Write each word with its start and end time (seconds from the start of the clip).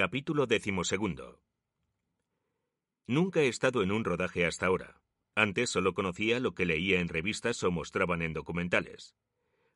Capítulo 0.00 0.46
decimosegundo. 0.46 1.42
Nunca 3.06 3.42
he 3.42 3.48
estado 3.48 3.82
en 3.82 3.92
un 3.92 4.02
rodaje 4.02 4.46
hasta 4.46 4.64
ahora. 4.64 5.02
Antes 5.34 5.68
solo 5.68 5.92
conocía 5.92 6.40
lo 6.40 6.54
que 6.54 6.64
leía 6.64 7.00
en 7.00 7.08
revistas 7.08 7.62
o 7.64 7.70
mostraban 7.70 8.22
en 8.22 8.32
documentales. 8.32 9.14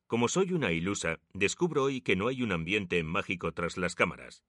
Como 0.07 0.29
soy 0.29 0.55
una 0.55 0.73
ilusa, 0.73 1.21
descubro 1.35 1.83
hoy 1.83 2.01
que 2.01 2.17
no 2.17 2.29
hay 2.29 2.43
un 2.43 2.53
ambiente 2.53 3.03
mágico 3.03 3.53
tras 3.53 3.77
las 3.77 3.95
cámaras. 3.95 4.47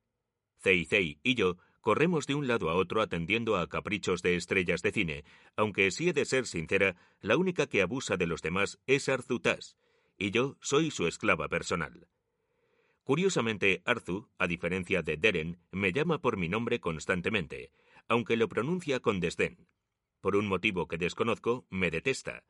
Zei 0.63 0.85
Zei 0.85 1.19
y 1.23 1.35
yo 1.35 1.57
corremos 1.81 2.25
de 2.25 2.35
un 2.35 2.47
lado 2.47 2.69
a 2.69 2.75
otro 2.75 3.01
atendiendo 3.01 3.57
a 3.57 3.67
caprichos 3.67 4.21
de 4.21 4.37
estrellas 4.37 4.81
de 4.81 4.93
cine, 4.93 5.25
aunque 5.57 5.91
si 5.91 6.07
he 6.07 6.13
de 6.13 6.23
ser 6.23 6.47
sincera, 6.47 6.95
la 7.19 7.35
única 7.35 7.67
que 7.67 7.81
abusa 7.81 8.15
de 8.15 8.27
los 8.27 8.41
demás 8.41 8.79
es 8.87 9.09
Arzutas, 9.09 9.75
y 10.17 10.31
yo 10.31 10.55
soy 10.61 10.89
su 10.89 11.05
esclava 11.05 11.49
personal. 11.49 12.07
Curiosamente, 13.05 13.83
Arzu, 13.85 14.27
a 14.39 14.47
diferencia 14.47 15.03
de 15.03 15.15
Deren, 15.15 15.59
me 15.71 15.93
llama 15.93 16.21
por 16.21 16.37
mi 16.37 16.49
nombre 16.49 16.79
constantemente, 16.79 17.71
aunque 18.07 18.35
lo 18.35 18.49
pronuncia 18.49 18.99
con 18.99 19.19
desdén. 19.19 19.67
Por 20.21 20.35
un 20.35 20.47
motivo 20.47 20.87
que 20.87 20.97
desconozco, 20.97 21.67
me 21.69 21.91
detesta. 21.91 22.43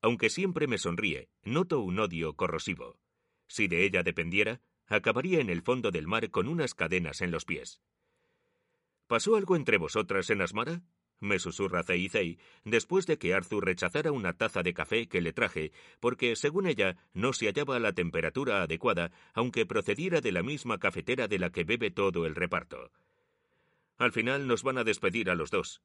Aunque 0.00 0.30
siempre 0.30 0.66
me 0.66 0.78
sonríe, 0.78 1.28
noto 1.42 1.80
un 1.80 1.98
odio 1.98 2.34
corrosivo. 2.36 2.98
Si 3.48 3.68
de 3.68 3.84
ella 3.84 4.02
dependiera, 4.02 4.62
acabaría 4.86 5.40
en 5.40 5.50
el 5.50 5.60
fondo 5.60 5.90
del 5.90 6.06
mar 6.06 6.30
con 6.30 6.48
unas 6.48 6.74
cadenas 6.74 7.20
en 7.20 7.30
los 7.30 7.44
pies. 7.44 7.82
¿Pasó 9.08 9.36
algo 9.36 9.56
entre 9.56 9.76
vosotras 9.76 10.30
en 10.30 10.40
Asmara? 10.40 10.80
Me 11.20 11.38
susurra 11.38 11.82
Zei 11.82 12.38
después 12.64 13.06
de 13.06 13.18
que 13.18 13.34
Arthur 13.34 13.64
rechazara 13.64 14.12
una 14.12 14.32
taza 14.32 14.62
de 14.62 14.74
café 14.74 15.08
que 15.08 15.20
le 15.20 15.32
traje, 15.32 15.72
porque, 16.00 16.36
según 16.36 16.66
ella, 16.66 16.96
no 17.12 17.32
se 17.32 17.46
hallaba 17.46 17.76
a 17.76 17.80
la 17.80 17.92
temperatura 17.92 18.62
adecuada, 18.62 19.10
aunque 19.34 19.66
procediera 19.66 20.20
de 20.20 20.32
la 20.32 20.42
misma 20.42 20.78
cafetera 20.78 21.28
de 21.28 21.38
la 21.38 21.50
que 21.50 21.64
bebe 21.64 21.90
todo 21.90 22.26
el 22.26 22.34
reparto. 22.34 22.90
Al 23.96 24.12
final 24.12 24.46
nos 24.46 24.62
van 24.62 24.78
a 24.78 24.84
despedir 24.84 25.28
a 25.30 25.34
los 25.34 25.50
dos. 25.50 25.82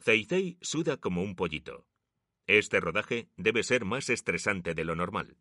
Zei 0.00 0.56
suda 0.60 0.96
como 0.96 1.22
un 1.22 1.34
pollito. 1.34 1.86
Este 2.46 2.80
rodaje 2.80 3.28
debe 3.36 3.62
ser 3.62 3.84
más 3.84 4.08
estresante 4.08 4.74
de 4.74 4.84
lo 4.84 4.94
normal. 4.94 5.36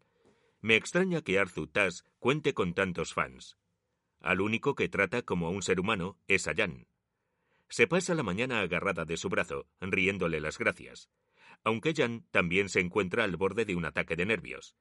Me 0.60 0.76
extraña 0.76 1.22
que 1.22 1.38
Arthur 1.38 1.70
Tass 1.70 2.04
cuente 2.20 2.54
con 2.54 2.74
tantos 2.74 3.14
fans. 3.14 3.58
Al 4.20 4.42
único 4.42 4.74
que 4.74 4.90
trata 4.90 5.22
como 5.22 5.48
a 5.48 5.52
un 5.52 5.62
ser 5.62 5.80
humano 5.80 6.18
es 6.28 6.48
a 6.48 6.56
Jan. 6.56 6.88
Se 7.70 7.88
pasa 7.88 8.16
la 8.16 8.24
mañana 8.24 8.62
agarrada 8.62 9.06
de 9.06 9.18
su 9.18 9.30
brazo, 9.30 9.68
riéndole 9.82 10.40
las 10.40 10.58
gracias, 10.58 11.10
aunque 11.64 11.94
Jan 11.94 12.26
también 12.32 12.70
se 12.70 12.80
encuentra 12.80 13.24
al 13.24 13.36
borde 13.36 13.66
de 13.66 13.76
un 13.76 13.86
ataque 13.86 14.16
de 14.16 14.26
nervios. 14.26 14.76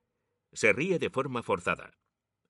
Se 0.53 0.73
ríe 0.73 0.99
de 0.99 1.11
forma 1.11 1.43
forzada. 1.43 1.99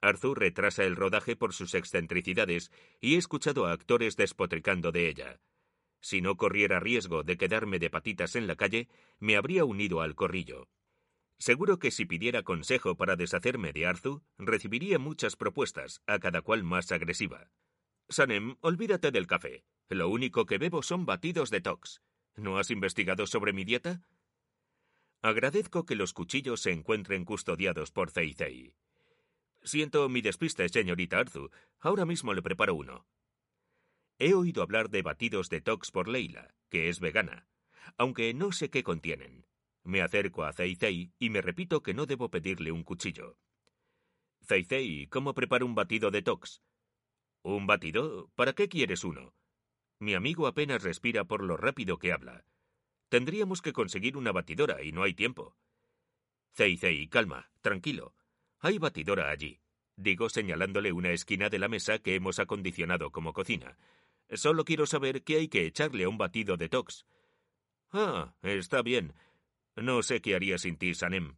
Arthur 0.00 0.38
retrasa 0.38 0.84
el 0.84 0.94
rodaje 0.94 1.36
por 1.36 1.54
sus 1.54 1.74
excentricidades 1.74 2.70
y 3.00 3.14
he 3.14 3.18
escuchado 3.18 3.66
a 3.66 3.72
actores 3.72 4.16
despotricando 4.16 4.92
de 4.92 5.08
ella. 5.08 5.40
Si 6.00 6.20
no 6.20 6.36
corriera 6.36 6.78
riesgo 6.78 7.22
de 7.22 7.36
quedarme 7.36 7.78
de 7.78 7.90
patitas 7.90 8.36
en 8.36 8.46
la 8.46 8.56
calle, 8.56 8.88
me 9.18 9.36
habría 9.36 9.64
unido 9.64 10.02
al 10.02 10.14
corrillo. 10.14 10.68
Seguro 11.38 11.78
que 11.78 11.90
si 11.90 12.04
pidiera 12.04 12.42
consejo 12.42 12.96
para 12.96 13.16
deshacerme 13.16 13.72
de 13.72 13.86
Arthur, 13.86 14.22
recibiría 14.38 14.98
muchas 14.98 15.36
propuestas, 15.36 16.02
a 16.06 16.18
cada 16.18 16.42
cual 16.42 16.62
más 16.62 16.92
agresiva. 16.92 17.50
Sanem, 18.08 18.56
olvídate 18.60 19.10
del 19.10 19.26
café. 19.26 19.64
Lo 19.88 20.08
único 20.08 20.46
que 20.46 20.58
bebo 20.58 20.82
son 20.82 21.06
batidos 21.06 21.50
de 21.50 21.60
tox. 21.60 22.02
¿No 22.34 22.58
has 22.58 22.70
investigado 22.70 23.26
sobre 23.26 23.52
mi 23.52 23.64
dieta? 23.64 24.02
Agradezco 25.22 25.86
que 25.86 25.94
los 25.94 26.12
cuchillos 26.12 26.60
se 26.60 26.72
encuentren 26.72 27.24
custodiados 27.24 27.90
por 27.92 28.10
Zei 28.10 28.74
Siento 29.62 30.08
mi 30.08 30.20
despiste, 30.20 30.68
señorita 30.68 31.18
Arzu. 31.18 31.50
Ahora 31.80 32.04
mismo 32.04 32.34
le 32.34 32.42
preparo 32.42 32.74
uno. 32.74 33.06
He 34.18 34.34
oído 34.34 34.62
hablar 34.62 34.90
de 34.90 35.02
batidos 35.02 35.48
de 35.48 35.60
tox 35.60 35.90
por 35.90 36.08
Leila, 36.08 36.54
que 36.68 36.88
es 36.88 37.00
vegana, 37.00 37.46
aunque 37.96 38.32
no 38.34 38.52
sé 38.52 38.70
qué 38.70 38.82
contienen. 38.82 39.46
Me 39.82 40.02
acerco 40.02 40.44
a 40.44 40.52
Zei 40.52 41.12
y 41.18 41.30
me 41.30 41.42
repito 41.42 41.82
que 41.82 41.94
no 41.94 42.06
debo 42.06 42.28
pedirle 42.28 42.72
un 42.72 42.82
cuchillo. 42.82 43.38
Zei, 44.44 45.06
¿cómo 45.08 45.34
preparo 45.34 45.66
un 45.66 45.74
batido 45.74 46.10
de 46.10 46.22
tox? 46.22 46.62
¿Un 47.42 47.66
batido? 47.66 48.30
¿Para 48.34 48.52
qué 48.52 48.68
quieres 48.68 49.04
uno? 49.04 49.34
Mi 49.98 50.14
amigo 50.14 50.46
apenas 50.46 50.82
respira 50.82 51.24
por 51.24 51.42
lo 51.42 51.56
rápido 51.56 51.98
que 51.98 52.12
habla. 52.12 52.44
Tendríamos 53.08 53.62
que 53.62 53.72
conseguir 53.72 54.16
una 54.16 54.32
batidora 54.32 54.82
y 54.82 54.92
no 54.92 55.02
hay 55.02 55.14
tiempo. 55.14 55.56
Zei 56.54 56.76
Zei, 56.76 57.08
calma, 57.08 57.50
tranquilo. 57.60 58.14
Hay 58.60 58.78
batidora 58.78 59.30
allí, 59.30 59.60
digo 59.96 60.28
señalándole 60.28 60.92
una 60.92 61.12
esquina 61.12 61.48
de 61.48 61.58
la 61.58 61.68
mesa 61.68 61.98
que 61.98 62.14
hemos 62.14 62.38
acondicionado 62.38 63.10
como 63.10 63.32
cocina. 63.32 63.78
Solo 64.30 64.64
quiero 64.64 64.86
saber 64.86 65.22
qué 65.22 65.36
hay 65.36 65.48
que 65.48 65.66
echarle 65.66 66.04
a 66.04 66.08
un 66.08 66.18
batido 66.18 66.56
de 66.56 66.68
tox. 66.68 67.06
Ah, 67.92 68.34
está 68.42 68.82
bien. 68.82 69.14
No 69.76 70.02
sé 70.02 70.20
qué 70.20 70.34
haría 70.34 70.58
sin 70.58 70.76
ti, 70.76 70.94
Sanem. 70.94 71.36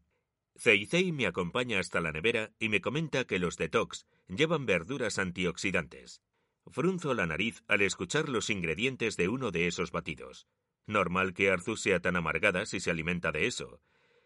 Zei 0.56 1.12
me 1.12 1.26
acompaña 1.26 1.78
hasta 1.78 2.00
la 2.00 2.10
nevera 2.10 2.52
y 2.58 2.68
me 2.68 2.80
comenta 2.80 3.24
que 3.24 3.38
los 3.38 3.56
detox 3.56 4.06
llevan 4.26 4.66
verduras 4.66 5.18
antioxidantes. 5.18 6.22
Frunzo 6.70 7.14
la 7.14 7.26
nariz 7.26 7.62
al 7.66 7.82
escuchar 7.82 8.28
los 8.28 8.50
ingredientes 8.50 9.16
de 9.16 9.28
uno 9.28 9.50
de 9.50 9.66
esos 9.66 9.90
batidos. 9.90 10.46
Normal 10.86 11.34
que 11.34 11.50
Arzu 11.50 11.76
sea 11.76 12.00
tan 12.00 12.16
amargada 12.16 12.66
si 12.66 12.80
se 12.80 12.90
alimenta 12.90 13.32
de 13.32 13.46
eso. 13.46 13.80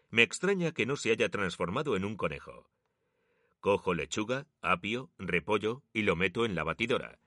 Me 0.09 0.23
extraña 0.23 0.71
que 0.71 0.85
no 0.85 0.95
se 0.95 1.11
haya 1.11 1.29
transformado 1.29 1.95
en 1.95 2.05
un 2.05 2.15
conejo. 2.15 2.69
Cojo 3.59 3.93
lechuga, 3.93 4.47
apio, 4.61 5.11
repollo 5.17 5.83
y 5.93 6.03
lo 6.03 6.15
meto 6.15 6.45
en 6.45 6.55
la 6.55 6.63
batidora. 6.63 7.19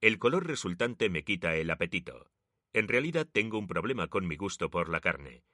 El 0.00 0.18
color 0.18 0.46
resultante 0.46 1.10
me 1.10 1.24
quita 1.24 1.56
el 1.56 1.70
apetito. 1.70 2.30
En 2.72 2.88
realidad 2.88 3.28
tengo 3.30 3.58
un 3.58 3.68
problema 3.68 4.08
con 4.08 4.26
mi 4.26 4.36
gusto 4.36 4.70
por 4.70 4.88
la 4.88 5.00
carne. 5.00 5.44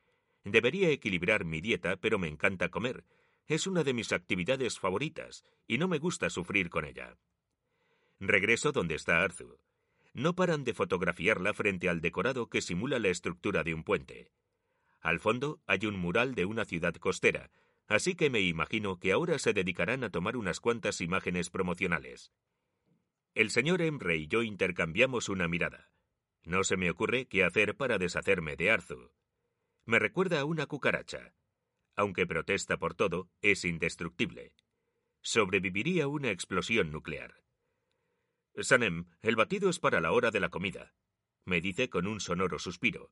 Debería 0.44 0.90
equilibrar 0.90 1.44
mi 1.44 1.60
dieta, 1.60 1.96
pero 1.96 2.18
me 2.18 2.28
encanta 2.28 2.68
comer. 2.68 3.04
Es 3.46 3.66
una 3.66 3.84
de 3.84 3.92
mis 3.92 4.12
actividades 4.12 4.78
favoritas, 4.78 5.44
y 5.66 5.78
no 5.78 5.88
me 5.88 5.98
gusta 5.98 6.30
sufrir 6.30 6.70
con 6.70 6.84
ella. 6.84 7.16
Regreso 8.20 8.72
donde 8.72 8.96
está 8.96 9.22
Arthur. 9.22 9.60
No 10.12 10.34
paran 10.34 10.64
de 10.64 10.74
fotografiarla 10.74 11.54
frente 11.54 11.88
al 11.88 12.00
decorado 12.00 12.48
que 12.48 12.60
simula 12.60 12.98
la 12.98 13.08
estructura 13.08 13.62
de 13.62 13.74
un 13.74 13.84
puente. 13.84 14.32
Al 15.00 15.20
fondo 15.20 15.60
hay 15.66 15.86
un 15.86 15.96
mural 15.96 16.34
de 16.34 16.44
una 16.44 16.64
ciudad 16.64 16.94
costera, 16.94 17.50
así 17.86 18.16
que 18.16 18.28
me 18.28 18.40
imagino 18.40 18.98
que 18.98 19.12
ahora 19.12 19.38
se 19.38 19.52
dedicarán 19.52 20.02
a 20.02 20.10
tomar 20.10 20.36
unas 20.36 20.58
cuantas 20.58 21.00
imágenes 21.00 21.50
promocionales. 21.50 22.32
El 23.34 23.50
señor 23.50 23.82
Emre 23.82 24.16
y 24.16 24.26
yo 24.26 24.42
intercambiamos 24.42 25.28
una 25.28 25.46
mirada. 25.46 25.92
No 26.42 26.64
se 26.64 26.76
me 26.76 26.90
ocurre 26.90 27.26
qué 27.26 27.44
hacer 27.44 27.76
para 27.76 27.98
deshacerme 27.98 28.56
de 28.56 28.70
Arthur. 28.70 29.12
Me 29.84 30.00
recuerda 30.00 30.40
a 30.40 30.44
una 30.44 30.66
cucaracha. 30.66 31.34
Aunque 31.94 32.26
protesta 32.26 32.78
por 32.78 32.94
todo, 32.94 33.30
es 33.42 33.64
indestructible. 33.64 34.52
Sobreviviría 35.20 36.08
una 36.08 36.30
explosión 36.30 36.90
nuclear. 36.90 37.42
Sanem, 38.60 39.06
el 39.22 39.36
batido 39.36 39.70
es 39.70 39.78
para 39.78 40.00
la 40.00 40.12
hora 40.12 40.30
de 40.30 40.40
la 40.40 40.48
comida, 40.48 40.92
me 41.48 41.60
dice 41.60 41.88
con 41.88 42.06
un 42.06 42.20
sonoro 42.20 42.58
suspiro. 42.58 43.10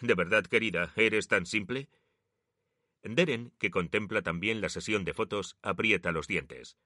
¿De 0.00 0.14
verdad, 0.14 0.44
querida, 0.44 0.92
eres 0.96 1.28
tan 1.28 1.46
simple? 1.46 1.88
Deren, 3.02 3.52
que 3.58 3.70
contempla 3.70 4.22
también 4.22 4.60
la 4.60 4.68
sesión 4.68 5.04
de 5.04 5.14
fotos, 5.14 5.56
aprieta 5.62 6.12
los 6.12 6.26
dientes. 6.26 6.76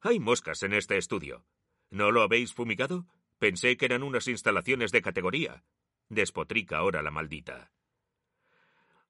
Hay 0.00 0.20
moscas 0.20 0.62
en 0.62 0.74
este 0.74 0.98
estudio. 0.98 1.46
¿No 1.90 2.10
lo 2.10 2.22
habéis 2.22 2.52
fumigado? 2.52 3.06
Pensé 3.38 3.76
que 3.76 3.86
eran 3.86 4.02
unas 4.02 4.28
instalaciones 4.28 4.92
de 4.92 5.02
categoría. 5.02 5.64
Despotrica 6.08 6.78
ahora 6.78 7.02
la 7.02 7.10
maldita. 7.10 7.72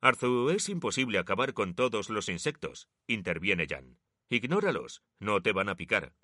Arzu, 0.01 0.51
es 0.51 0.69
imposible 0.69 1.19
acabar 1.19 1.53
con 1.55 1.75
todos 1.75 2.11
los 2.11 2.29
insectos, 2.29 2.89
interviene 3.07 3.67
Jan. 3.69 3.99
Ignóralos, 4.29 5.03
no 5.19 5.43
te 5.43 5.53
van 5.53 5.69
a 5.69 5.77
picar. 5.77 6.15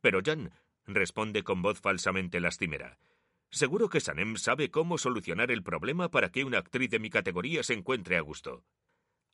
Pero 0.00 0.20
Jan, 0.24 0.52
responde 0.86 1.42
con 1.42 1.62
voz 1.62 1.80
falsamente 1.80 2.40
lastimera. 2.40 2.98
Seguro 3.50 3.88
que 3.88 4.00
Sanem 4.00 4.36
sabe 4.36 4.70
cómo 4.70 4.98
solucionar 4.98 5.50
el 5.50 5.62
problema 5.62 6.10
para 6.10 6.30
que 6.30 6.44
una 6.44 6.58
actriz 6.58 6.90
de 6.90 6.98
mi 6.98 7.10
categoría 7.10 7.62
se 7.62 7.74
encuentre 7.74 8.16
a 8.16 8.20
gusto. 8.20 8.64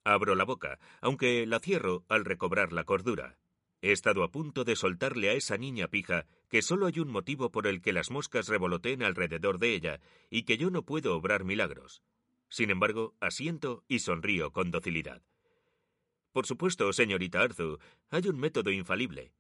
Abro 0.05 0.35
la 0.35 0.45
boca, 0.45 0.79
aunque 1.01 1.47
la 1.47 1.61
cierro 1.61 2.05
al 2.09 2.25
recobrar 2.25 2.73
la 2.73 2.85
cordura. 2.85 3.39
He 3.81 3.91
estado 3.91 4.23
a 4.23 4.31
punto 4.31 4.65
de 4.65 4.77
soltarle 4.77 5.31
a 5.31 5.33
esa 5.33 5.59
niña 5.59 5.89
pija 5.89 6.27
que 6.49 6.63
solo 6.63 6.87
hay 6.87 7.01
un 7.01 7.09
motivo 7.09 7.51
por 7.51 7.67
el 7.67 7.81
que 7.81 7.93
las 7.93 8.11
moscas 8.11 8.49
revoloteen 8.49 9.03
alrededor 9.03 9.59
de 9.59 9.75
ella 9.75 10.01
y 10.31 10.45
que 10.45 10.57
yo 10.57 10.71
no 10.71 10.85
puedo 10.85 11.17
obrar 11.17 11.45
milagros. 11.45 12.03
Sin 12.49 12.71
embargo, 12.71 13.15
asiento 13.19 13.83
y 13.89 14.01
sonrío 14.01 14.53
con 14.53 14.71
docilidad. 14.71 15.23
Por 16.33 16.47
supuesto, 16.47 16.93
señorita 16.93 17.41
Arzu, 17.43 17.79
hay 18.11 18.29
un 18.29 18.39
método 18.39 18.71
infalible. 18.71 19.33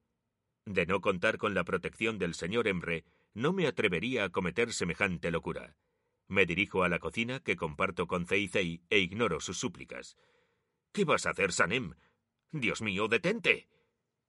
De 0.65 0.87
no 0.87 1.01
contar 1.01 1.39
con 1.39 1.55
la 1.55 1.65
protección 1.65 2.19
del 2.19 2.35
señor 2.35 2.69
Emre, 2.69 3.05
no 3.35 3.53
me 3.53 3.67
atrevería 3.67 4.25
a 4.25 4.29
cometer 4.29 4.73
semejante 4.73 5.31
locura. 5.31 5.77
Me 6.29 6.47
dirijo 6.47 6.85
a 6.85 6.89
la 6.89 6.99
cocina 6.99 7.41
que 7.41 7.57
comparto 7.57 8.07
con 8.07 8.27
Zei 8.27 8.83
e 8.89 8.99
ignoro 8.99 9.41
sus 9.41 9.59
súplicas. 9.59 10.17
¿Qué 10.93 11.05
vas 11.05 11.27
a 11.27 11.31
hacer, 11.31 11.53
Sanem? 11.53 11.95
Dios 12.53 12.81
mío, 12.81 13.09
detente. 13.09 13.69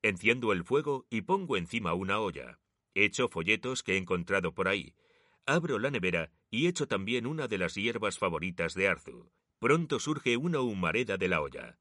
Enciendo 0.02 0.52
el 0.52 0.64
fuego 0.64 1.06
y 1.10 1.22
pongo 1.22 1.56
encima 1.56 1.94
una 1.94 2.20
olla. 2.20 2.60
Echo 2.96 3.28
folletos 3.28 3.84
que 3.84 3.94
he 3.94 3.98
encontrado 3.98 4.54
por 4.54 4.68
ahí. 4.68 4.96
Abro 5.46 5.78
la 5.78 5.92
nevera 5.92 6.32
y 6.50 6.68
echo 6.68 6.88
también 6.88 7.26
una 7.26 7.48
de 7.48 7.58
las 7.58 7.76
hierbas 7.76 8.18
favoritas 8.18 8.74
de 8.74 8.88
Arzu. 8.88 9.30
Pronto 9.60 10.00
surge 10.00 10.38
una 10.38 10.62
humareda 10.62 11.18
de 11.18 11.28
la 11.28 11.42
olla. 11.42 11.80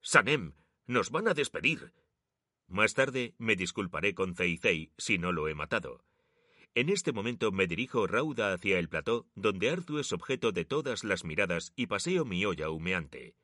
Sanem, 0.00 0.54
nos 0.86 1.10
van 1.10 1.28
a 1.28 1.34
despedir. 1.34 1.92
Más 2.68 2.94
tarde 2.94 3.34
me 3.38 3.56
disculparé 3.56 4.14
con 4.14 4.34
Zeizei 4.34 4.92
si 4.96 5.18
no 5.18 5.32
lo 5.32 5.48
he 5.48 5.54
matado. 5.54 6.04
En 6.74 6.88
este 6.88 7.12
momento 7.12 7.52
me 7.52 7.66
dirijo 7.66 8.06
rauda 8.06 8.54
hacia 8.54 8.78
el 8.78 8.88
plató, 8.88 9.26
donde 9.34 9.68
Arzu 9.68 9.98
es 9.98 10.12
objeto 10.12 10.52
de 10.52 10.64
todas 10.64 11.04
las 11.04 11.24
miradas 11.24 11.72
y 11.76 11.86
paseo 11.86 12.24
mi 12.24 12.46
olla 12.46 12.70
humeante. 12.70 13.34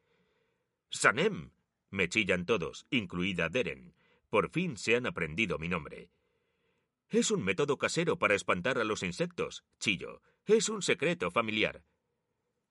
¡Sanem! 0.91 1.51
me 1.91 2.09
chillan 2.09 2.47
todos, 2.47 2.87
incluida 2.91 3.49
Deren. 3.49 3.95
Por 4.31 4.51
fin 4.51 4.77
se 4.77 4.97
han 4.97 5.07
aprendido 5.07 5.59
mi 5.59 5.69
nombre. 5.69 6.11
Es 7.11 7.31
un 7.31 7.43
método 7.43 7.79
casero 7.79 8.19
para 8.19 8.35
espantar 8.35 8.79
a 8.79 8.85
los 8.85 9.03
insectos, 9.03 9.65
chillo. 9.79 10.23
Es 10.47 10.69
un 10.69 10.83
secreto 10.83 11.31
familiar. 11.31 11.83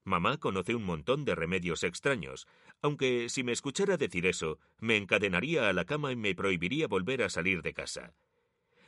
Mamá 0.07 0.37
conoce 0.37 0.73
un 0.73 0.85
montón 0.85 1.25
de 1.25 1.35
remedios 1.35 1.83
extraños, 1.83 2.47
aunque 2.81 3.27
si 3.27 3.43
me 3.43 3.51
escuchara 3.51 3.97
decir 3.97 4.25
eso, 4.25 4.57
me 4.79 4.95
encadenaría 4.95 5.67
a 5.67 5.73
la 5.73 5.83
cama 5.83 6.13
y 6.13 6.15
me 6.15 6.33
prohibiría 6.33 6.87
volver 6.87 7.23
a 7.23 7.29
salir 7.29 7.61
de 7.61 7.73
casa. 7.73 8.13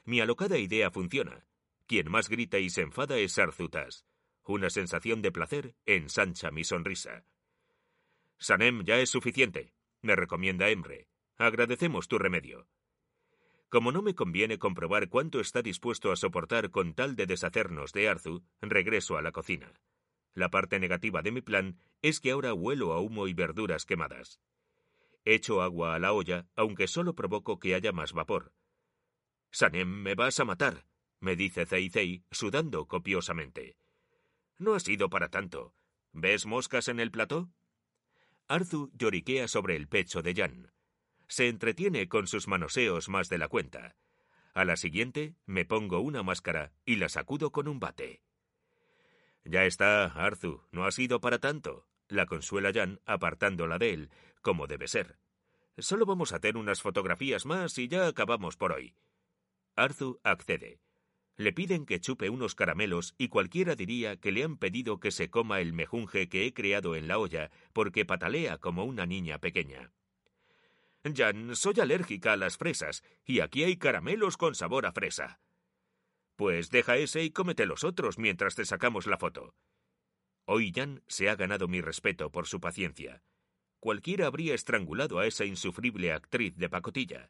Mi 0.05 0.21
alocada 0.21 0.57
idea 0.57 0.91
funciona. 0.91 1.45
Quien 1.87 2.09
más 2.09 2.29
grita 2.29 2.59
y 2.59 2.69
se 2.69 2.83
enfada 2.83 3.17
es 3.17 3.37
Arzutas. 3.37 4.05
Una 4.45 4.69
sensación 4.69 5.21
de 5.21 5.33
placer 5.33 5.75
ensancha 5.85 6.51
mi 6.51 6.63
sonrisa. 6.63 7.25
Sanem 8.37 8.85
ya 8.85 8.97
es 9.01 9.09
suficiente, 9.09 9.73
me 10.01 10.15
recomienda 10.15 10.69
Emre. 10.69 11.09
Agradecemos 11.35 12.07
tu 12.07 12.17
remedio. 12.17 12.69
Como 13.67 13.91
no 13.91 14.01
me 14.01 14.15
conviene 14.15 14.57
comprobar 14.57 15.09
cuánto 15.09 15.41
está 15.41 15.61
dispuesto 15.61 16.13
a 16.13 16.15
soportar 16.15 16.71
con 16.71 16.93
tal 16.93 17.17
de 17.17 17.25
deshacernos 17.25 17.91
de 17.91 18.07
Arzu, 18.07 18.41
regreso 18.61 19.17
a 19.17 19.21
la 19.21 19.33
cocina. 19.33 19.73
La 20.39 20.47
parte 20.47 20.79
negativa 20.79 21.21
de 21.21 21.33
mi 21.33 21.41
plan 21.41 21.77
es 22.01 22.21
que 22.21 22.31
ahora 22.31 22.53
huelo 22.53 22.93
a 22.93 23.01
humo 23.01 23.27
y 23.27 23.33
verduras 23.33 23.83
quemadas. 23.83 24.39
Echo 25.25 25.61
agua 25.61 25.95
a 25.95 25.99
la 25.99 26.13
olla, 26.13 26.47
aunque 26.55 26.87
solo 26.87 27.13
provoco 27.13 27.59
que 27.59 27.75
haya 27.75 27.91
más 27.91 28.13
vapor. 28.13 28.53
Sanem, 29.51 29.89
me 29.89 30.15
vas 30.15 30.39
a 30.39 30.45
matar, 30.45 30.85
me 31.19 31.35
dice 31.35 31.65
Zeizei, 31.65 32.23
sudando 32.31 32.87
copiosamente. 32.87 33.75
No 34.57 34.75
ha 34.75 34.79
sido 34.79 35.09
para 35.09 35.27
tanto. 35.27 35.73
¿Ves 36.13 36.45
moscas 36.45 36.87
en 36.87 37.01
el 37.01 37.11
plató? 37.11 37.49
Arzu 38.47 38.91
lloriquea 38.93 39.49
sobre 39.49 39.75
el 39.75 39.89
pecho 39.89 40.21
de 40.21 40.33
Jan. 40.33 40.71
Se 41.27 41.49
entretiene 41.49 42.07
con 42.07 42.27
sus 42.27 42.47
manoseos 42.47 43.09
más 43.09 43.27
de 43.27 43.39
la 43.39 43.49
cuenta. 43.49 43.97
A 44.53 44.63
la 44.63 44.77
siguiente 44.77 45.35
me 45.45 45.65
pongo 45.65 45.99
una 45.99 46.23
máscara 46.23 46.71
y 46.85 46.95
la 46.95 47.09
sacudo 47.09 47.51
con 47.51 47.67
un 47.67 47.81
bate. 47.81 48.21
Ya 49.43 49.65
está, 49.65 50.05
Arzu, 50.05 50.61
no 50.71 50.85
ha 50.85 50.91
sido 50.91 51.19
para 51.21 51.39
tanto. 51.39 51.87
La 52.07 52.25
consuela 52.25 52.71
Jan 52.73 52.99
apartándola 53.05 53.77
de 53.77 53.93
él, 53.93 54.09
como 54.41 54.67
debe 54.67 54.87
ser. 54.87 55.17
Solo 55.77 56.05
vamos 56.05 56.33
a 56.33 56.37
hacer 56.37 56.57
unas 56.57 56.81
fotografías 56.81 57.45
más 57.45 57.77
y 57.77 57.87
ya 57.87 58.07
acabamos 58.07 58.57
por 58.57 58.71
hoy. 58.71 58.95
Arzu 59.75 60.19
accede. 60.23 60.79
Le 61.37 61.53
piden 61.53 61.85
que 61.85 62.01
chupe 62.01 62.29
unos 62.29 62.53
caramelos 62.53 63.15
y 63.17 63.29
cualquiera 63.29 63.75
diría 63.75 64.17
que 64.17 64.33
le 64.33 64.43
han 64.43 64.57
pedido 64.57 64.99
que 64.99 65.11
se 65.11 65.29
coma 65.29 65.61
el 65.61 65.71
mejunje 65.71 66.27
que 66.27 66.45
he 66.45 66.53
creado 66.53 66.95
en 66.95 67.07
la 67.07 67.17
olla 67.17 67.49
porque 67.71 68.05
patalea 68.05 68.57
como 68.57 68.83
una 68.83 69.05
niña 69.05 69.39
pequeña. 69.39 69.93
Jan, 71.15 71.55
soy 71.55 71.79
alérgica 71.79 72.33
a 72.33 72.37
las 72.37 72.57
fresas 72.57 73.03
y 73.23 73.39
aquí 73.39 73.63
hay 73.63 73.77
caramelos 73.77 74.35
con 74.35 74.53
sabor 74.53 74.85
a 74.85 74.91
fresa. 74.91 75.39
Pues 76.39 76.69
deja 76.69 76.95
ese 76.95 77.21
y 77.21 77.31
cómete 77.31 77.65
los 77.65 77.83
otros 77.83 78.17
mientras 78.17 78.55
te 78.55 78.63
sacamos 78.63 79.07
la 79.07 79.17
foto. 79.17 79.55
Hoy 80.45 80.71
Jan 80.73 81.03
se 81.05 81.29
ha 81.29 81.35
ganado 81.35 81.67
mi 81.67 81.81
respeto 81.81 82.31
por 82.31 82.47
su 82.47 82.61
paciencia. 82.61 83.21
Cualquiera 83.81 84.27
habría 84.27 84.55
estrangulado 84.55 85.19
a 85.19 85.27
esa 85.27 85.43
insufrible 85.43 86.13
actriz 86.13 86.55
de 86.55 86.69
pacotilla. 86.69 87.29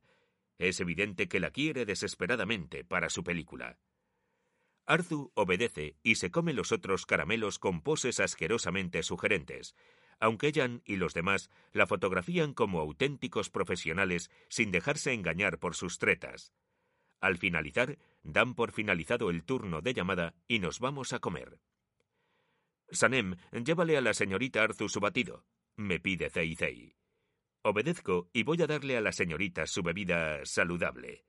Es 0.59 0.79
evidente 0.79 1.27
que 1.27 1.39
la 1.39 1.49
quiere 1.49 1.87
desesperadamente 1.87 2.83
para 2.83 3.09
su 3.09 3.23
película. 3.23 3.79
Arzu 4.85 5.31
obedece 5.33 5.97
y 6.03 6.13
se 6.13 6.29
come 6.29 6.53
los 6.53 6.71
otros 6.71 7.07
caramelos 7.07 7.57
con 7.57 7.81
poses 7.81 8.19
asquerosamente 8.19 9.01
sugerentes, 9.01 9.73
aunque 10.19 10.51
Jan 10.53 10.83
y 10.85 10.97
los 10.97 11.15
demás 11.15 11.49
la 11.71 11.87
fotografían 11.87 12.53
como 12.53 12.79
auténticos 12.79 13.49
profesionales 13.49 14.29
sin 14.49 14.69
dejarse 14.69 15.13
engañar 15.13 15.57
por 15.57 15.73
sus 15.73 15.97
tretas. 15.97 16.53
Al 17.21 17.37
finalizar, 17.37 17.97
dan 18.23 18.55
por 18.55 18.71
finalizado 18.71 19.29
el 19.29 19.43
turno 19.43 19.81
de 19.81 19.93
llamada 19.93 20.33
y 20.47 20.59
nos 20.59 20.79
vamos 20.79 21.13
a 21.13 21.19
comer. 21.19 21.59
Sanem, 22.91 23.35
llévale 23.51 23.97
a 23.97 24.01
la 24.01 24.13
señorita 24.13 24.63
Arzu 24.63 24.89
su 24.89 24.99
batido, 24.99 25.45
me 25.75 25.99
pide 25.99 26.29
Zei 26.29 26.95
Obedezco 27.61 28.29
y 28.33 28.43
voy 28.43 28.61
a 28.61 28.67
darle 28.67 28.97
a 28.97 29.01
la 29.01 29.11
señorita 29.11 29.67
su 29.67 29.83
bebida 29.83 30.45
saludable. 30.45 31.25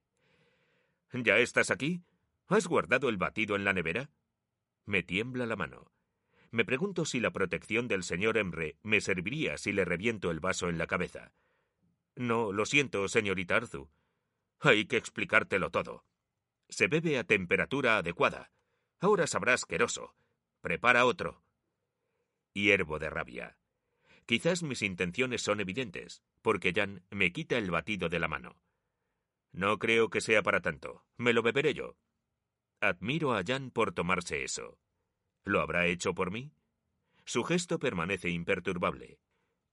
¿Ya 1.12 1.38
estás 1.38 1.70
aquí? 1.70 2.02
¿Has 2.46 2.66
guardado 2.66 3.08
el 3.08 3.16
batido 3.16 3.56
en 3.56 3.64
la 3.64 3.72
nevera? 3.72 4.10
Me 4.86 5.02
tiembla 5.02 5.46
la 5.46 5.56
mano. 5.56 5.90
Me 6.50 6.64
pregunto 6.64 7.04
si 7.04 7.20
la 7.20 7.30
protección 7.30 7.88
del 7.88 8.02
señor 8.02 8.38
Emre 8.38 8.76
me 8.82 9.00
serviría 9.00 9.56
si 9.56 9.72
le 9.72 9.84
reviento 9.84 10.30
el 10.30 10.40
vaso 10.40 10.68
en 10.68 10.78
la 10.78 10.86
cabeza. 10.86 11.32
No, 12.16 12.52
lo 12.52 12.66
siento, 12.66 13.06
señorita 13.08 13.56
Arzu. 13.56 13.88
Hay 14.60 14.86
que 14.86 14.96
explicártelo 14.96 15.70
todo. 15.70 16.04
Se 16.70 16.86
bebe 16.86 17.18
a 17.18 17.24
temperatura 17.24 17.98
adecuada. 17.98 18.50
Ahora 19.00 19.26
sabrás 19.26 19.64
queroso. 19.64 20.14
Prepara 20.60 21.04
otro. 21.04 21.42
Hiervo 22.54 22.98
de 22.98 23.10
rabia. 23.10 23.58
Quizás 24.26 24.62
mis 24.62 24.82
intenciones 24.82 25.42
son 25.42 25.60
evidentes, 25.60 26.22
porque 26.42 26.72
Jan 26.72 27.04
me 27.10 27.32
quita 27.32 27.58
el 27.58 27.70
batido 27.70 28.08
de 28.08 28.20
la 28.20 28.28
mano. 28.28 28.62
No 29.52 29.78
creo 29.78 30.08
que 30.10 30.20
sea 30.20 30.42
para 30.42 30.60
tanto. 30.60 31.04
Me 31.16 31.32
lo 31.32 31.42
beberé 31.42 31.74
yo. 31.74 31.96
Admiro 32.80 33.34
a 33.34 33.42
Jan 33.44 33.70
por 33.70 33.92
tomarse 33.92 34.44
eso. 34.44 34.78
¿Lo 35.44 35.60
habrá 35.60 35.86
hecho 35.86 36.14
por 36.14 36.30
mí? 36.30 36.52
Su 37.24 37.44
gesto 37.44 37.78
permanece 37.78 38.30
imperturbable. 38.30 39.18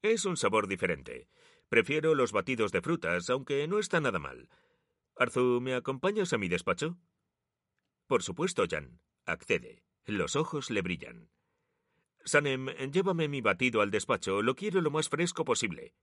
Es 0.01 0.25
un 0.25 0.37
sabor 0.37 0.67
diferente. 0.67 1.29
Prefiero 1.69 2.15
los 2.15 2.31
batidos 2.31 2.71
de 2.71 2.81
frutas, 2.81 3.29
aunque 3.29 3.67
no 3.67 3.79
está 3.79 3.99
nada 3.99 4.19
mal. 4.19 4.49
Arzu, 5.19 5.59
¿me 5.61 5.73
acompañas 5.73 6.31
a 6.33 6.37
mi 6.37 6.47
despacho? 6.47 6.97
Por 8.05 8.21
supuesto, 8.21 8.65
Jan. 8.69 8.99
Accede. 9.25 9.83
Los 10.05 10.35
ojos 10.35 10.69
le 10.69 10.81
brillan. 10.81 11.29
Sanem, 12.23 12.67
llévame 12.91 13.27
mi 13.27 13.41
batido 13.41 13.81
al 13.81 13.89
despacho. 13.89 14.41
Lo 14.41 14.55
quiero 14.55 14.79
lo 14.81 14.91
más 14.91 15.09
fresco 15.09 15.43
posible. 15.43 15.95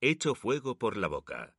Echo 0.00 0.34
fuego 0.34 0.78
por 0.78 0.96
la 0.96 1.08
boca. 1.08 1.56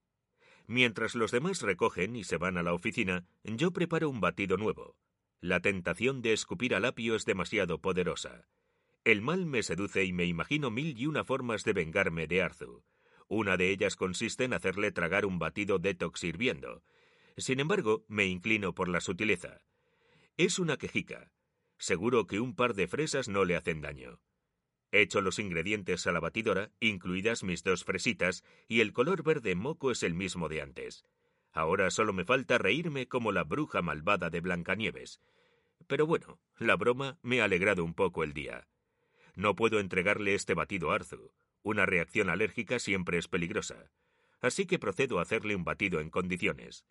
Mientras 0.68 1.16
los 1.16 1.32
demás 1.32 1.62
recogen 1.62 2.16
y 2.16 2.24
se 2.24 2.38
van 2.38 2.58
a 2.58 2.64
la 2.64 2.74
oficina, 2.74 3.28
yo 3.44 3.72
preparo 3.72 4.10
un 4.10 4.22
batido 4.22 4.56
nuevo. 4.56 4.96
La 5.42 5.60
tentación 5.60 6.22
de 6.22 6.34
escupir 6.34 6.76
al 6.76 6.86
apio 6.86 7.16
es 7.16 7.26
demasiado 7.26 7.82
poderosa. 7.82 8.48
El 9.04 9.22
mal 9.22 9.46
me 9.46 9.64
seduce 9.64 10.06
y 10.06 10.14
me 10.14 10.26
imagino 10.26 10.72
mil 10.72 10.98
y 10.98 11.08
una 11.08 11.24
formas 11.24 11.64
de 11.64 11.74
vengarme 11.74 12.28
de 12.28 12.42
Arzu. 12.42 12.84
Una 13.30 13.58
de 13.58 13.70
ellas 13.70 13.96
consiste 13.96 14.44
en 14.44 14.54
hacerle 14.54 14.92
tragar 14.92 15.26
un 15.26 15.38
batido 15.38 15.78
detox 15.78 16.24
hirviendo. 16.24 16.84
Sin 17.38 17.60
embargo, 17.60 18.04
me 18.08 18.26
inclino 18.26 18.74
por 18.74 18.90
la 18.90 19.02
sutileza. 19.02 19.62
Es 20.36 20.58
una 20.58 20.78
quejica. 20.78 21.32
Seguro 21.78 22.26
que 22.26 22.40
un 22.40 22.56
par 22.56 22.74
de 22.74 22.88
fresas 22.88 23.30
no 23.30 23.46
le 23.46 23.56
hacen 23.56 23.82
daño. 23.82 24.20
Echo 24.92 25.22
los 25.22 25.38
ingredientes 25.38 26.08
a 26.08 26.12
la 26.12 26.20
batidora, 26.20 26.72
incluidas 26.80 27.44
mis 27.44 27.64
dos 27.64 27.84
fresitas, 27.84 28.44
y 28.68 28.82
el 28.82 28.94
color 28.94 29.22
verde 29.22 29.54
moco 29.54 29.92
es 29.92 30.02
el 30.02 30.16
mismo 30.16 30.50
de 30.50 30.64
antes. 30.64 31.06
Ahora 31.52 31.92
solo 31.92 32.14
me 32.14 32.26
falta 32.26 32.58
reírme 32.58 33.08
como 33.08 33.32
la 33.32 33.44
bruja 33.44 33.84
malvada 33.84 34.32
de 34.32 34.42
Blancanieves. 34.42 35.22
Pero 35.86 36.08
bueno, 36.08 36.40
la 36.58 36.76
broma 36.76 37.20
me 37.22 37.42
ha 37.42 37.46
alegrado 37.46 37.84
un 37.84 37.94
poco 37.94 38.24
el 38.24 38.34
día. 38.34 38.68
No 39.36 39.56
puedo 39.56 39.80
entregarle 39.80 40.34
este 40.34 40.56
batido 40.56 40.92
a 40.92 40.96
Arzu. 40.96 41.32
Una 41.64 41.86
reacción 41.86 42.30
alérgica 42.30 42.80
siempre 42.80 43.18
es 43.18 43.28
peligrosa. 43.28 43.92
Así 44.42 44.66
que 44.66 44.80
procedo 44.80 45.20
a 45.20 45.24
hacerle 45.24 45.56
un 45.56 45.64
batido 45.64 46.00
en 46.00 46.10
condiciones. 46.10 46.86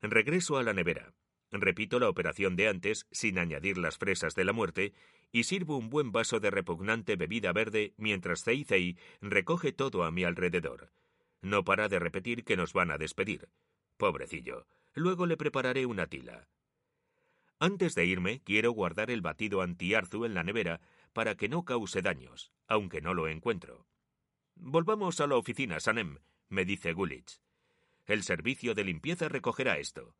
Regreso 0.00 0.56
a 0.56 0.62
la 0.62 0.72
nevera. 0.72 1.12
Repito 1.52 1.98
la 1.98 2.08
operación 2.08 2.56
de 2.56 2.68
antes, 2.68 3.06
sin 3.10 3.38
añadir 3.38 3.76
las 3.76 3.98
fresas 3.98 4.34
de 4.34 4.44
la 4.44 4.52
muerte, 4.52 4.94
y 5.32 5.44
sirvo 5.44 5.76
un 5.76 5.90
buen 5.90 6.12
vaso 6.12 6.40
de 6.40 6.50
repugnante 6.50 7.16
bebida 7.16 7.52
verde 7.52 7.92
mientras 7.96 8.44
Zei 8.44 8.96
recoge 9.20 9.72
todo 9.72 10.04
a 10.04 10.10
mi 10.10 10.24
alrededor. 10.24 10.92
No 11.42 11.64
para 11.64 11.88
de 11.88 11.98
repetir 11.98 12.44
que 12.44 12.56
nos 12.56 12.72
van 12.72 12.90
a 12.90 12.98
despedir. 12.98 13.48
Pobrecillo. 13.96 14.66
Luego 14.94 15.26
le 15.26 15.36
prepararé 15.36 15.86
una 15.86 16.06
tila. 16.06 16.48
Antes 17.58 17.94
de 17.94 18.06
irme, 18.06 18.40
quiero 18.42 18.72
guardar 18.72 19.10
el 19.10 19.20
batido 19.20 19.60
antiarzu 19.60 20.24
en 20.24 20.34
la 20.34 20.42
nevera 20.42 20.80
para 21.12 21.34
que 21.34 21.48
no 21.48 21.64
cause 21.64 22.00
daños, 22.00 22.52
aunque 22.66 23.00
no 23.00 23.12
lo 23.12 23.28
encuentro. 23.28 23.86
Volvamos 24.62 25.20
a 25.20 25.26
la 25.26 25.36
oficina, 25.36 25.80
Sanem, 25.80 26.18
me 26.50 26.66
dice 26.66 26.92
Gulich. 26.92 27.40
El 28.04 28.22
servicio 28.22 28.74
de 28.74 28.84
limpieza 28.84 29.28
recogerá 29.28 29.78
esto. 29.78 30.14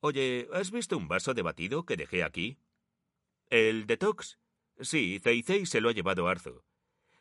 Oye, 0.00 0.48
¿has 0.54 0.70
visto 0.70 0.96
un 0.96 1.08
vaso 1.08 1.34
de 1.34 1.42
batido 1.42 1.84
que 1.84 1.98
dejé 1.98 2.24
aquí? 2.24 2.56
¿El 3.50 3.86
detox? 3.86 4.38
Sí, 4.80 5.18
Zeizei 5.22 5.66
se 5.66 5.82
lo 5.82 5.90
ha 5.90 5.92
llevado 5.92 6.26
Arzu. 6.26 6.62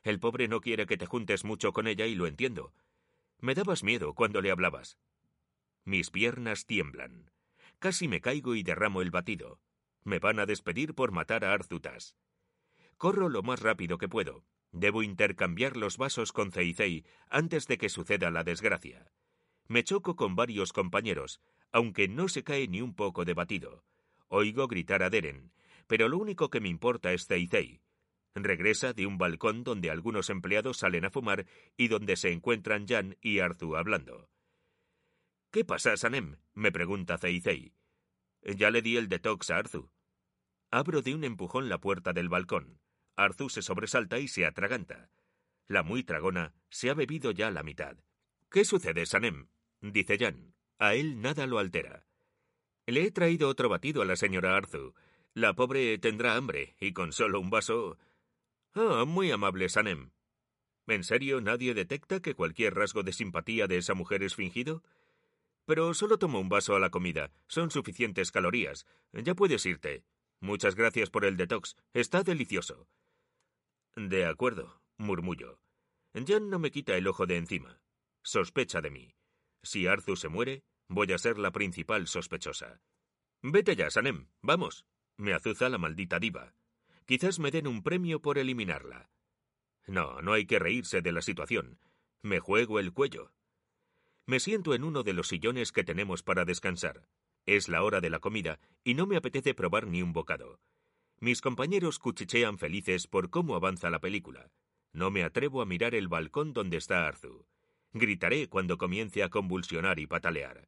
El 0.02 0.20
pobre 0.20 0.48
no 0.48 0.62
quiere 0.62 0.86
que 0.86 0.96
te 0.96 1.06
juntes 1.06 1.44
mucho 1.44 1.74
con 1.74 1.88
ella 1.88 2.06
y 2.06 2.16
lo 2.16 2.26
entiendo. 2.26 2.74
Me 3.40 3.54
dabas 3.54 3.84
miedo 3.84 4.14
cuando 4.14 4.42
le 4.42 4.52
hablabas. 4.52 4.98
Mis 5.84 6.10
piernas 6.10 6.66
tiemblan. 6.66 7.32
Casi 7.80 8.08
me 8.08 8.22
caigo 8.22 8.56
y 8.56 8.64
derramo 8.64 9.02
el 9.02 9.12
batido. 9.12 9.60
Me 10.06 10.20
van 10.20 10.40
a 10.40 10.46
despedir 10.46 10.96
por 10.96 11.12
matar 11.12 11.44
a 11.44 11.54
Arzutas. 11.54 12.16
Corro 12.96 13.28
lo 13.28 13.44
más 13.44 13.60
rápido 13.60 13.98
que 13.98 14.08
puedo. 14.08 14.46
Debo 14.72 15.04
intercambiar 15.04 15.78
los 15.78 15.98
vasos 15.98 16.32
con 16.32 16.52
Zeizei 16.52 17.06
antes 17.30 17.68
de 17.68 17.78
que 17.78 17.90
suceda 17.90 18.32
la 18.32 18.44
desgracia. 18.44 19.12
Me 19.68 19.84
choco 19.84 20.16
con 20.16 20.36
varios 20.36 20.74
compañeros, 20.74 21.42
aunque 21.72 22.08
no 22.08 22.28
se 22.28 22.44
cae 22.44 22.68
ni 22.68 22.82
un 22.82 22.94
poco 22.94 23.26
de 23.26 23.34
batido. 23.34 23.84
Oigo 24.28 24.68
gritar 24.68 25.04
a 25.04 25.10
Deren, 25.10 25.52
pero 25.88 26.10
lo 26.10 26.18
único 26.18 26.50
que 26.50 26.60
me 26.60 26.70
importa 26.70 27.14
es 27.14 27.28
Zeizei. 27.28 27.82
Regresa 28.36 28.94
de 28.94 29.08
un 29.08 29.18
balcón 29.18 29.64
donde 29.64 29.90
algunos 29.90 30.30
empleados 30.30 30.78
salen 30.78 31.06
a 31.06 31.10
fumar 31.10 31.46
y 31.76 31.88
donde 31.88 32.16
se 32.18 32.32
encuentran 32.32 32.88
Jan 32.88 33.18
y 33.22 33.40
Arzu 33.40 33.76
hablando. 33.76 34.30
¿Qué 35.52 35.66
pasa, 35.66 35.98
Sanem? 35.98 36.38
me 36.54 36.72
pregunta 36.72 37.18
Zeizei. 37.18 37.74
Ya 38.44 38.70
le 38.70 38.82
di 38.82 38.98
el 38.98 39.08
detox 39.08 39.50
a 39.50 39.58
Arzu. 39.58 39.90
Abro 40.70 41.02
de 41.02 41.16
un 41.16 41.24
empujón 41.24 41.70
la 41.70 41.80
puerta 41.80 42.14
del 42.14 42.30
balcón. 42.30 42.80
Arzu 43.18 43.50
se 43.50 43.62
sobresalta 43.62 44.20
y 44.20 44.28
se 44.28 44.46
atraganta. 44.46 45.10
La 45.68 45.84
muy 45.84 46.04
tragona 46.04 46.54
se 46.70 46.90
ha 46.90 46.94
bebido 46.94 47.32
ya 47.32 47.52
la 47.52 47.64
mitad. 47.64 47.98
¿Qué 48.50 48.64
sucede, 48.64 49.06
Sanem? 49.06 49.50
dice 49.82 50.18
Jan. 50.18 50.54
A 50.80 50.94
él 50.94 51.22
nada 51.22 51.48
lo 51.48 51.60
altera. 51.60 52.06
Le 52.86 53.04
he 53.04 53.12
traído 53.12 53.50
otro 53.50 53.68
batido 53.68 54.02
a 54.02 54.06
la 54.06 54.16
señora 54.16 54.56
Arzu. 54.56 54.94
La 55.34 55.54
pobre 55.54 55.98
tendrá 55.98 56.36
hambre, 56.36 56.78
y 56.80 56.94
con 56.94 57.12
solo 57.12 57.40
un 57.42 57.50
vaso. 57.50 57.98
Ah, 58.74 59.04
muy 59.06 59.32
amable, 59.32 59.68
Sanem. 59.68 60.12
¿En 60.88 61.04
serio 61.04 61.42
nadie 61.42 61.74
detecta 61.74 62.22
que 62.22 62.34
cualquier 62.34 62.76
rasgo 62.76 63.04
de 63.04 63.12
simpatía 63.12 63.68
de 63.68 63.78
esa 63.78 63.94
mujer 63.94 64.24
es 64.24 64.36
fingido? 64.36 64.84
Pero 65.66 65.94
solo 65.94 66.18
tomo 66.18 66.40
un 66.40 66.48
vaso 66.48 66.76
a 66.76 66.80
la 66.80 66.90
comida. 66.90 67.32
Son 67.48 67.72
suficientes 67.72 68.32
calorías. 68.32 68.86
Ya 69.12 69.36
puedes 69.36 69.66
irte. 69.66 70.06
Muchas 70.40 70.76
gracias 70.76 71.10
por 71.10 71.26
el 71.26 71.36
detox. 71.36 71.76
Está 71.94 72.24
delicioso. 72.24 72.88
De 73.98 74.27
acuerdo, 74.27 74.80
murmullo. 74.98 75.60
Jan 76.13 76.51
no 76.51 76.60
me 76.60 76.70
quita 76.70 76.96
el 76.96 77.08
ojo 77.08 77.25
de 77.25 77.36
encima. 77.36 77.82
Sospecha 78.22 78.80
de 78.80 78.92
mí. 78.92 79.16
Si 79.63 79.88
Arzu 79.88 80.16
se 80.16 80.30
muere, 80.30 80.62
voy 80.88 81.12
a 81.13 81.18
ser 81.18 81.39
la 81.39 81.50
principal 81.50 82.06
sospechosa. 82.08 82.80
Vete 83.42 83.75
ya, 83.75 83.89
Sanem. 83.89 84.27
Vamos. 84.44 84.86
Me 85.18 85.34
azuza 85.34 85.68
la 85.70 85.80
maldita 85.80 86.20
diva. 86.20 86.54
Quizás 87.08 87.39
me 87.39 87.50
den 87.50 87.66
un 87.66 87.82
premio 87.82 88.22
por 88.22 88.38
eliminarla. 88.38 89.10
No, 89.88 90.22
no 90.22 90.34
hay 90.34 90.46
que 90.46 90.60
reírse 90.60 91.01
de 91.01 91.12
la 91.12 91.24
situación. 91.24 91.80
Me 92.22 92.39
juego 92.39 92.77
el 92.80 92.94
cuello. 92.94 93.32
Me 94.27 94.39
siento 94.39 94.75
en 94.75 94.84
uno 94.84 95.01
de 95.01 95.13
los 95.13 95.27
sillones 95.27 95.72
que 95.72 95.84
tenemos 95.84 96.22
para 96.22 96.46
descansar. 96.46 97.08
Es 97.48 97.68
la 97.68 97.82
hora 97.82 98.00
de 98.00 98.12
la 98.12 98.20
comida 98.20 98.60
y 98.84 98.94
no 98.94 99.08
me 99.08 99.18
apetece 99.18 99.56
probar 99.56 99.88
ni 99.88 100.04
un 100.04 100.13
bocado. 100.13 100.60
Mis 101.20 101.42
compañeros 101.42 102.00
cuchichean 102.00 102.58
felices 102.58 103.08
por 103.08 103.30
cómo 103.30 103.56
avanza 103.56 103.90
la 103.90 104.00
película. 104.00 104.52
No 104.94 105.12
me 105.12 105.24
atrevo 105.24 105.62
a 105.62 105.66
mirar 105.66 105.96
el 105.96 106.08
balcón 106.08 106.54
donde 106.54 106.78
está 106.78 107.08
Arzu. 107.08 107.46
Gritaré 107.94 108.48
cuando 108.50 108.78
comience 108.78 109.24
a 109.24 109.30
convulsionar 109.30 110.00
y 110.00 110.08
patalear. 110.08 110.68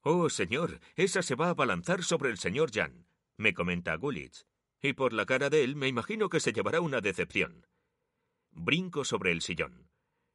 Oh, 0.00 0.28
señor, 0.30 0.80
esa 0.96 1.22
se 1.22 1.34
va 1.34 1.46
a 1.46 1.50
abalanzar 1.50 2.02
sobre 2.02 2.30
el 2.30 2.38
señor 2.38 2.72
Jan, 2.72 3.06
me 3.36 3.54
comenta 3.54 3.94
Gulich. 3.96 4.46
Y 4.80 4.94
por 4.94 5.12
la 5.12 5.26
cara 5.26 5.48
de 5.48 5.62
él 5.62 5.76
me 5.76 5.88
imagino 5.88 6.28
que 6.28 6.40
se 6.40 6.52
llevará 6.52 6.80
una 6.80 7.00
decepción. 7.00 7.66
Brinco 8.50 9.04
sobre 9.04 9.30
el 9.30 9.42
sillón. 9.42 9.88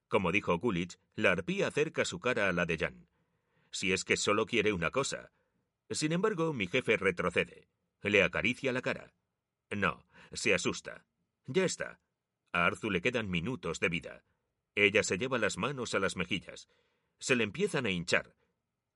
Como 0.08 0.32
dijo 0.32 0.58
Gulich, 0.58 0.98
la 1.16 1.32
arpía 1.32 1.68
acerca 1.68 2.06
su 2.06 2.20
cara 2.20 2.48
a 2.48 2.54
la 2.54 2.66
de 2.66 2.78
Jan. 2.78 3.08
Si 3.72 3.92
es 3.92 4.06
que 4.06 4.16
solo 4.16 4.46
quiere 4.46 4.72
una 4.72 4.90
cosa, 4.90 5.32
sin 5.90 6.12
embargo, 6.12 6.54
mi 6.54 6.68
jefe 6.68 6.98
retrocede. 6.98 7.70
Le 8.02 8.24
acaricia 8.24 8.72
la 8.74 8.82
cara. 8.82 9.14
No, 9.72 10.06
se 10.32 10.54
asusta. 10.54 11.06
Ya 11.46 11.66
está. 11.66 12.00
A 12.52 12.66
Arzu 12.66 12.90
le 12.90 13.02
quedan 13.02 13.30
minutos 13.30 13.80
de 13.80 13.90
vida. 13.90 14.24
Ella 14.76 15.04
se 15.04 15.18
lleva 15.18 15.38
las 15.38 15.58
manos 15.58 15.94
a 15.96 16.00
las 16.00 16.16
mejillas. 16.16 16.70
Se 17.20 17.36
le 17.36 17.44
empiezan 17.44 17.86
a 17.86 17.92
hinchar. 17.92 18.36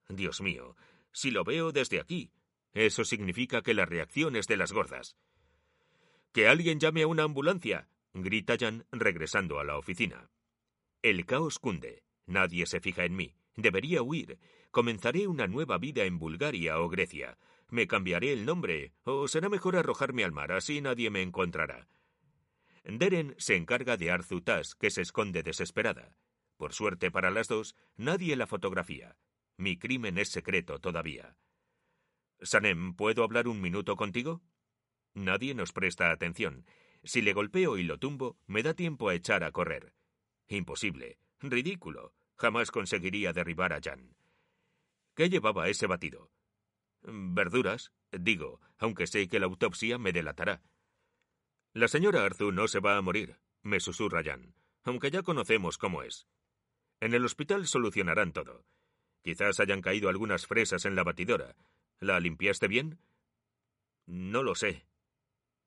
Dios 0.07 0.41
mío, 0.41 0.75
si 1.11 1.31
lo 1.31 1.43
veo 1.43 1.71
desde 1.71 1.99
aquí, 1.99 2.31
eso 2.73 3.03
significa 3.03 3.61
que 3.61 3.73
la 3.73 3.85
reacción 3.85 4.35
es 4.35 4.47
de 4.47 4.57
las 4.57 4.71
gordas. 4.71 5.17
Que 6.33 6.47
alguien 6.47 6.79
llame 6.79 7.01
a 7.01 7.07
una 7.07 7.23
ambulancia, 7.23 7.89
grita 8.13 8.55
Jan 8.59 8.85
regresando 8.91 9.59
a 9.59 9.63
la 9.63 9.77
oficina. 9.77 10.29
El 11.01 11.25
caos 11.25 11.59
cunde. 11.59 12.03
Nadie 12.27 12.65
se 12.65 12.79
fija 12.79 13.03
en 13.03 13.15
mí. 13.15 13.33
Debería 13.55 14.03
huir. 14.03 14.39
Comenzaré 14.69 15.27
una 15.27 15.47
nueva 15.47 15.77
vida 15.77 16.05
en 16.05 16.19
Bulgaria 16.19 16.79
o 16.79 16.87
Grecia. 16.87 17.37
Me 17.71 17.87
cambiaré 17.87 18.33
el 18.33 18.45
nombre, 18.45 18.93
o 19.03 19.29
será 19.29 19.47
mejor 19.47 19.77
arrojarme 19.77 20.25
al 20.25 20.33
mar, 20.33 20.51
así 20.51 20.81
nadie 20.81 21.09
me 21.09 21.21
encontrará. 21.21 21.87
Deren 22.83 23.33
se 23.37 23.55
encarga 23.55 23.95
de 23.95 24.11
Arzutas, 24.11 24.75
que 24.75 24.91
se 24.91 25.01
esconde 25.01 25.41
desesperada. 25.41 26.17
Por 26.57 26.73
suerte 26.73 27.11
para 27.11 27.31
las 27.31 27.47
dos, 27.47 27.77
nadie 27.95 28.35
la 28.35 28.45
fotografía. 28.45 29.15
Mi 29.55 29.77
crimen 29.77 30.17
es 30.17 30.27
secreto 30.29 30.79
todavía. 30.79 31.37
Sanem, 32.41 32.93
¿puedo 32.93 33.23
hablar 33.23 33.47
un 33.47 33.61
minuto 33.61 33.95
contigo? 33.95 34.41
Nadie 35.13 35.55
nos 35.55 35.71
presta 35.71 36.11
atención. 36.11 36.65
Si 37.05 37.21
le 37.21 37.31
golpeo 37.31 37.77
y 37.77 37.83
lo 37.83 37.99
tumbo, 37.99 38.37
me 38.47 38.63
da 38.63 38.73
tiempo 38.73 39.07
a 39.07 39.15
echar 39.15 39.45
a 39.45 39.51
correr. 39.53 39.93
Imposible. 40.49 41.17
Ridículo. 41.39 42.13
Jamás 42.35 42.69
conseguiría 42.69 43.31
derribar 43.31 43.71
a 43.71 43.79
Jan. 43.81 44.13
¿Qué 45.15 45.29
llevaba 45.29 45.69
ese 45.69 45.87
batido? 45.87 46.31
Verduras, 47.03 47.91
digo, 48.11 48.61
aunque 48.77 49.07
sé 49.07 49.27
que 49.27 49.39
la 49.39 49.45
autopsia 49.45 49.97
me 49.97 50.11
delatará. 50.11 50.61
La 51.73 51.87
señora 51.87 52.25
Arzu 52.25 52.51
no 52.51 52.67
se 52.67 52.79
va 52.79 52.97
a 52.97 53.01
morir, 53.01 53.39
me 53.61 53.79
susurra 53.79 54.23
Jan, 54.23 54.55
aunque 54.83 55.11
ya 55.11 55.23
conocemos 55.23 55.77
cómo 55.77 56.03
es. 56.03 56.27
En 56.99 57.13
el 57.13 57.25
hospital 57.25 57.65
solucionarán 57.67 58.33
todo. 58.33 58.65
Quizás 59.23 59.59
hayan 59.59 59.81
caído 59.81 60.09
algunas 60.09 60.45
fresas 60.47 60.85
en 60.85 60.95
la 60.95 61.03
batidora. 61.03 61.55
¿La 61.99 62.19
limpiaste 62.19 62.67
bien? 62.67 62.99
No 64.05 64.43
lo 64.43 64.55
sé. 64.55 64.85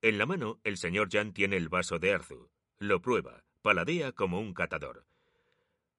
En 0.02 0.18
la 0.18 0.26
mano, 0.26 0.60
el 0.64 0.76
señor 0.76 1.08
Jan 1.10 1.32
tiene 1.32 1.56
el 1.56 1.68
vaso 1.68 1.98
de 1.98 2.12
Arzu. 2.12 2.50
Lo 2.78 3.00
prueba, 3.00 3.44
paladea 3.62 4.12
como 4.12 4.40
un 4.40 4.52
catador. 4.52 5.06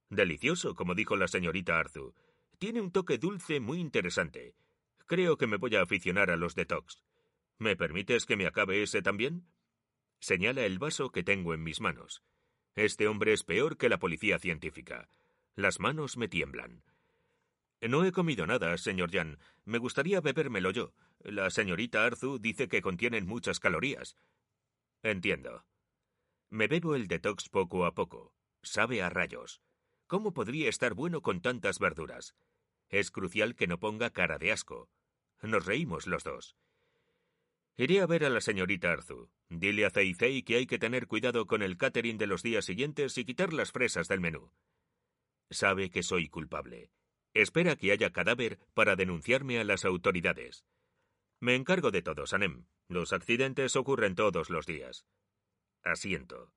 Delicioso, 0.09 0.75
como 0.75 0.93
dijo 0.93 1.15
la 1.15 1.27
señorita 1.27 1.79
Arzu. 1.79 2.13
Tiene 2.59 2.81
un 2.81 2.91
toque 2.91 3.17
dulce 3.17 3.59
muy 3.59 3.79
interesante. 3.79 4.55
Creo 5.05 5.37
que 5.37 5.47
me 5.47 5.57
voy 5.57 5.75
a 5.75 5.81
aficionar 5.81 6.31
a 6.31 6.35
los 6.35 6.55
detox. 6.55 7.03
¿Me 7.57 7.75
permites 7.75 8.25
que 8.25 8.35
me 8.35 8.47
acabe 8.47 8.81
ese 8.81 9.01
también? 9.01 9.47
Señala 10.19 10.65
el 10.65 10.79
vaso 10.79 11.11
que 11.11 11.23
tengo 11.23 11.53
en 11.53 11.63
mis 11.63 11.79
manos. 11.79 12.23
Este 12.75 13.07
hombre 13.07 13.33
es 13.33 13.43
peor 13.43 13.77
que 13.77 13.89
la 13.89 13.99
policía 13.99 14.39
científica. 14.39 15.09
Las 15.55 15.79
manos 15.79 16.17
me 16.17 16.27
tiemblan. 16.27 16.83
No 17.81 18.03
he 18.03 18.11
comido 18.11 18.47
nada, 18.47 18.77
señor 18.77 19.11
Jan. 19.11 19.37
Me 19.63 19.77
gustaría 19.77 20.21
bebérmelo 20.21 20.71
yo. 20.71 20.93
La 21.19 21.49
señorita 21.49 22.05
Arzu 22.05 22.39
dice 22.39 22.67
que 22.67 22.81
contienen 22.81 23.27
muchas 23.27 23.59
calorías. 23.59 24.17
Entiendo. 25.03 25.65
Me 26.49 26.67
bebo 26.67 26.95
el 26.95 27.07
detox 27.07 27.49
poco 27.49 27.85
a 27.85 27.93
poco. 27.93 28.33
Sabe 28.63 29.01
a 29.01 29.09
rayos. 29.09 29.61
¿Cómo 30.07 30.33
podría 30.33 30.69
estar 30.69 30.93
bueno 30.93 31.21
con 31.21 31.41
tantas 31.41 31.79
verduras? 31.79 32.35
Es 32.89 33.11
crucial 33.11 33.55
que 33.55 33.67
no 33.67 33.79
ponga 33.79 34.09
cara 34.09 34.37
de 34.37 34.51
asco. 34.51 34.89
Nos 35.41 35.65
reímos 35.65 36.07
los 36.07 36.23
dos. 36.23 36.55
Iré 37.77 38.01
a 38.01 38.05
ver 38.05 38.23
a 38.23 38.29
la 38.29 38.41
señorita 38.41 38.91
Arzu. 38.91 39.29
Dile 39.49 39.85
a 39.85 39.89
Zeizei 39.89 40.43
que 40.43 40.55
hay 40.55 40.65
que 40.65 40.79
tener 40.79 41.07
cuidado 41.07 41.45
con 41.45 41.61
el 41.61 41.77
catering 41.77 42.17
de 42.17 42.27
los 42.27 42.41
días 42.41 42.65
siguientes 42.65 43.17
y 43.17 43.25
quitar 43.25 43.53
las 43.53 43.71
fresas 43.71 44.07
del 44.07 44.21
menú. 44.21 44.51
Sabe 45.49 45.89
que 45.89 46.01
soy 46.01 46.29
culpable. 46.29 46.89
Espera 47.33 47.75
que 47.75 47.91
haya 47.91 48.11
cadáver 48.11 48.59
para 48.73 48.95
denunciarme 48.95 49.59
a 49.59 49.65
las 49.65 49.83
autoridades. 49.83 50.65
Me 51.41 51.55
encargo 51.55 51.91
de 51.91 52.01
todo, 52.01 52.25
Sanem. 52.25 52.65
Los 52.87 53.11
accidentes 53.11 53.75
ocurren 53.75 54.15
todos 54.15 54.49
los 54.49 54.65
días. 54.65 55.05
Asiento. 55.83 56.53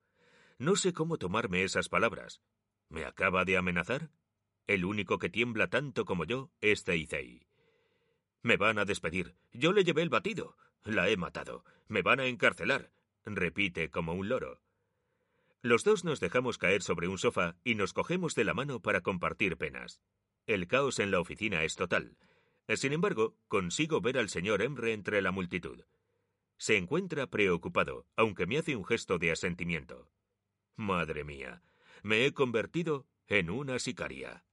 No 0.57 0.75
sé 0.75 0.93
cómo 0.93 1.17
tomarme 1.17 1.63
esas 1.63 1.89
palabras. 1.89 2.41
¿Me 2.87 3.05
acaba 3.05 3.45
de 3.45 3.57
amenazar? 3.57 4.09
El 4.67 4.85
único 4.85 5.19
que 5.19 5.29
tiembla 5.29 5.67
tanto 5.67 6.05
como 6.05 6.25
yo 6.25 6.51
es 6.61 6.83
Teizei. 6.85 7.48
Me 8.41 8.57
van 8.57 8.79
a 8.79 8.85
despedir. 8.85 9.35
Yo 9.51 9.73
le 9.73 9.83
llevé 9.83 10.01
el 10.01 10.09
batido. 10.09 10.55
La 10.83 11.09
he 11.09 11.17
matado. 11.17 11.65
Me 11.87 12.01
van 12.01 12.19
a 12.19 12.27
encarcelar. 12.27 12.91
Repite 13.25 13.89
como 13.89 14.13
un 14.13 14.29
loro. 14.29 14.61
Los 15.61 15.83
dos 15.83 16.05
nos 16.05 16.21
dejamos 16.21 16.57
caer 16.57 16.81
sobre 16.81 17.09
un 17.09 17.17
sofá 17.17 17.57
y 17.65 17.75
nos 17.75 17.91
cogemos 17.91 18.33
de 18.33 18.45
la 18.45 18.53
mano 18.53 18.81
para 18.81 19.01
compartir 19.01 19.57
penas. 19.57 20.01
El 20.47 20.67
caos 20.67 20.99
en 20.99 21.11
la 21.11 21.19
oficina 21.19 21.63
es 21.63 21.75
total. 21.75 22.17
Sin 22.75 22.93
embargo, 22.93 23.35
consigo 23.47 23.99
ver 23.99 24.17
al 24.17 24.29
señor 24.29 24.61
Emre 24.61 24.93
entre 24.93 25.21
la 25.21 25.31
multitud. 25.31 25.83
Se 26.57 26.77
encuentra 26.77 27.27
preocupado, 27.27 28.05
aunque 28.15 28.45
me 28.45 28.57
hace 28.57 28.75
un 28.75 28.85
gesto 28.85 29.17
de 29.17 29.31
asentimiento. 29.31 30.09
Madre 30.75 31.23
mía, 31.23 31.61
me 32.03 32.25
he 32.25 32.33
convertido 32.33 33.05
en 33.27 33.49
una 33.49 33.79
sicaria. 33.79 34.45